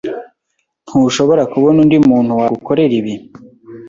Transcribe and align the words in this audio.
Ntushobora 0.87 1.43
kubona 1.53 1.77
undi 1.83 1.97
muntu 2.09 2.31
wagukorera 2.39 2.93
ibi? 2.99 3.13